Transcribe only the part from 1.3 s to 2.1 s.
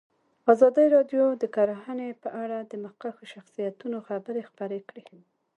د کرهنه